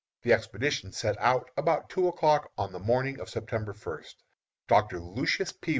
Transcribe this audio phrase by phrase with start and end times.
[0.23, 4.23] The expedition set out about two o'clock on the morning of September first.
[4.67, 5.69] Doctor Lucius P.